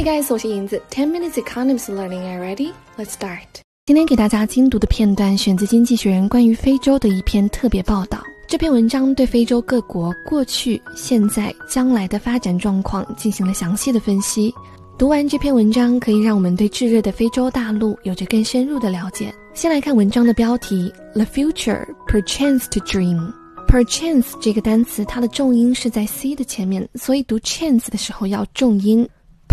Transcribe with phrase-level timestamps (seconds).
[0.00, 0.80] Hey guys，我是银子。
[0.90, 2.72] Ten minutes economics learning, are ready?
[2.96, 3.44] Let's start.
[3.84, 8.18] 今天给大家精读的片段选自《经济学人》关于非洲的一篇特别报道。
[8.48, 14.54] 这篇文章对非洲各国过去、现在、将来的发展状况进行了详细的分析。
[14.96, 19.30] 读完这篇文章，可以让我们对炙热的非洲大陆有着更深入的了解。
[19.52, 23.34] 先来看文章的标题：The future, perchance to dream。
[23.68, 29.06] perchance 这个单词，它的重音是在 c 的前面，所以读 chance 的时候要重音。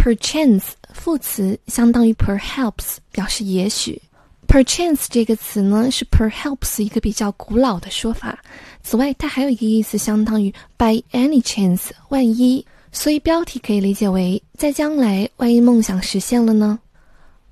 [0.06, 0.62] perchance
[0.92, 4.00] 副词相当于 perhaps，表示也许。
[4.48, 8.38] perchance 这个词呢是 perhaps 一个比较古老的说法。
[8.82, 12.64] 此外，它还有一个意思，相当于 by any chance，万一。
[12.90, 16.78] 所以标题可以理解为在将来，万一梦想实现了呢？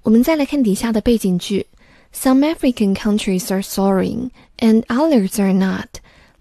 [0.02, 1.64] 我们再来看底下的背景句：
[2.12, 5.88] Some African countries are soaring, and others are not.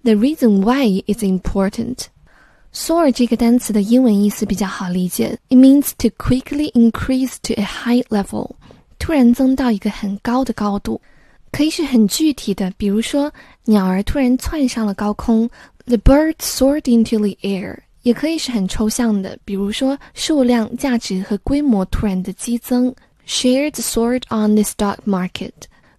[0.03, 2.07] The reason why is important.
[2.74, 8.50] Soar 这个单词的英文意思比较好理解，it means to quickly increase to a high level，
[8.98, 11.00] 突然增到一个很高的高度，
[11.52, 13.32] 可以是很具体的，比如说
[13.66, 15.48] 鸟儿突然窜上了高空
[15.86, 22.92] ，the bird soared into the air，也可以是很抽象的，比如说数量、价值和规模突然的激增
[23.24, 25.52] ，shares soared on the stock market，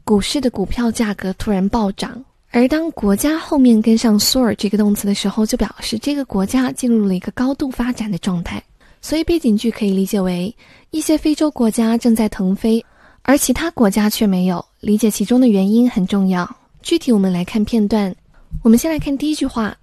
[0.03, 2.21] 股市的股票价格突然暴涨。
[2.54, 8.62] 而当国家后面跟上 soar 这个动词的时候，就表示这个国家进入了一个高度发展的状态。
[9.00, 10.54] 所以背景句可以理解为
[10.90, 12.84] 一些非洲国家正在腾飞，
[13.22, 14.64] 而其他国家却没有。
[14.80, 16.56] 理解其中的原因很重要。
[16.82, 18.14] 具体我们来看片段。
[18.62, 19.76] 我们先来看第一句话：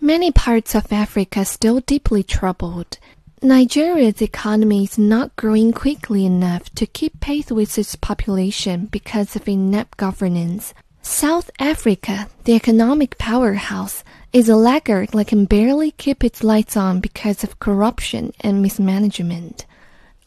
[0.00, 2.98] Many parts of Africa still deeply troubled.
[3.42, 9.46] Nigeria's economy is not growing quickly enough to keep pace with its population because of
[9.46, 10.70] inept governance.
[11.02, 17.00] South Africa, the economic powerhouse, is a laggard that can barely keep its lights on
[17.00, 19.64] because of corruption and mismanagement.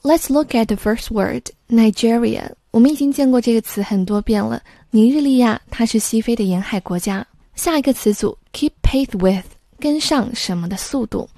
[0.03, 2.53] Let's look at the first word, Nigeria.
[2.71, 4.61] 我们已经见过这个词很多遍了。
[4.91, 7.27] 尼日利亚，它是西非的沿海国家。
[7.55, 9.45] 下一个词组，keep pace with，
[9.79, 11.29] 跟上什么的速度，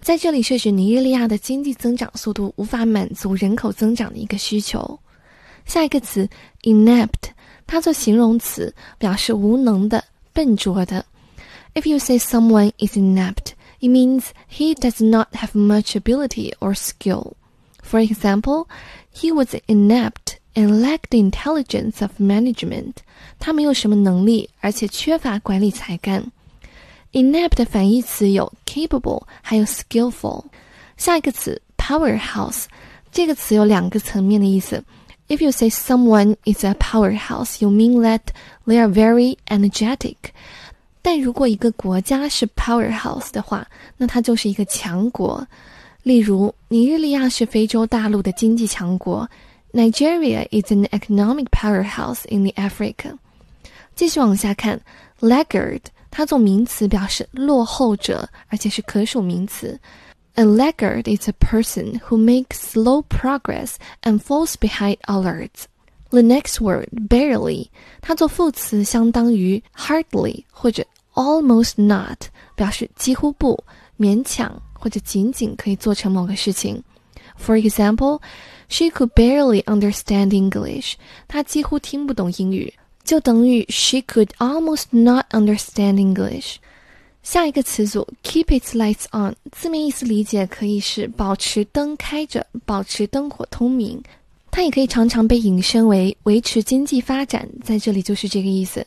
[0.00, 4.98] 在这里是指尼日利亚的经济增长速度无法满足人口增长的一个需求。
[5.66, 6.26] 下一个词，
[6.62, 7.30] inept。
[7.66, 11.04] 它做形容词，表示无能的、笨拙的。
[11.74, 17.34] If you say someone is inept, it means he does not have much ability or skill.
[17.82, 18.66] For example,
[19.14, 22.94] he was inept and lacked the intelligence of management.
[23.38, 26.30] 他没有什么能力，而且缺乏管理才干。
[27.12, 30.44] Inept 的反义词有 capable，还有 skillful。
[30.96, 32.64] 下一个词 powerhouse，
[33.10, 34.82] 这个词有两个层面的意思。
[35.28, 38.20] if you say someone is a powerhouse, you mean that
[38.66, 40.16] they are very energetic.
[41.02, 45.46] 但如果一个国家是 powerhouse 的话，那它就是一个强国。
[46.02, 49.28] 例如，尼日利亚是非洲大陆的经济强国，
[49.72, 53.16] Nigeria is an economic powerhouse in the Africa。
[53.94, 54.80] 继续往下看，
[55.20, 55.80] laggard，
[56.10, 59.78] 它做名词表示落后者，而且是可数名词。
[60.34, 65.48] A laggard is a person who makes slow progress and falls behind others.
[66.10, 67.68] The next word, barely，
[68.00, 73.62] 它做副词相当于 hardly 或者 almost not，表示几乎不、
[73.98, 76.82] 勉强或者仅仅可以做成某个事情。
[77.36, 78.20] For example,
[78.68, 80.94] she could barely understand English.
[81.28, 82.74] 她几乎听不懂英语，
[83.04, 86.56] 就等于 she could almost not understand English.
[87.25, 93.99] 下一个词组 keep its lights on，字面意思理解可以是保持灯开着，保持灯火通明。
[94.51, 98.85] 它也可以常常被引申为维持经济发展，在这里就是这个意思。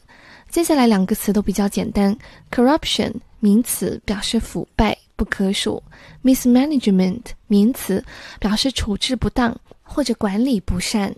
[0.49, 2.17] 接下来两个词都比较简单
[2.49, 5.83] ，corruption 名词表示腐败不可数
[6.23, 8.03] ，mismanagement 名词
[8.39, 11.13] 表示处置不当或者管理不善。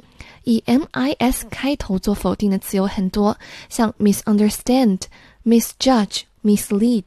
[0.45, 3.39] 以 mis 开头做否定的词有很多，
[3.69, 5.03] 像 misunderstand、
[5.45, 6.23] misjudge。
[6.43, 7.05] mislead，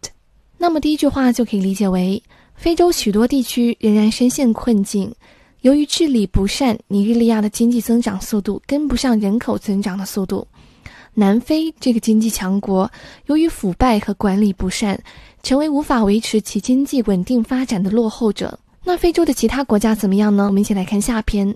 [0.57, 2.21] 那么第一句话就可以理解为：
[2.55, 5.13] 非洲许多地区仍然深陷困境，
[5.61, 10.47] 由于治理不善，尼日利亚的经济增长速度跟不上人口增长的速度。
[11.15, 12.89] 南非这个经济强国，
[13.27, 14.99] 由于腐败和管理不善，
[15.43, 18.59] 成为无法维持其经济稳定发展的落后者。
[18.83, 20.45] 那非洲的其他国家怎么样呢？
[20.47, 21.47] 我们一起来看下篇。